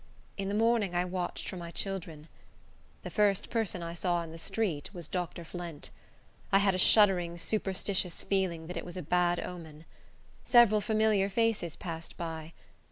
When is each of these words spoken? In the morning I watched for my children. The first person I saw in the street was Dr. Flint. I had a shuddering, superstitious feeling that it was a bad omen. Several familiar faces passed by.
In 0.35 0.47
the 0.49 0.55
morning 0.55 0.95
I 0.95 1.05
watched 1.05 1.47
for 1.47 1.57
my 1.57 1.69
children. 1.69 2.27
The 3.03 3.11
first 3.11 3.51
person 3.51 3.83
I 3.83 3.93
saw 3.93 4.23
in 4.23 4.31
the 4.31 4.39
street 4.39 4.91
was 4.95 5.07
Dr. 5.07 5.45
Flint. 5.45 5.91
I 6.51 6.57
had 6.57 6.73
a 6.73 6.79
shuddering, 6.79 7.37
superstitious 7.37 8.23
feeling 8.23 8.65
that 8.65 8.77
it 8.77 8.83
was 8.83 8.97
a 8.97 9.03
bad 9.03 9.39
omen. 9.39 9.85
Several 10.43 10.81
familiar 10.81 11.29
faces 11.29 11.75
passed 11.75 12.17
by. 12.17 12.53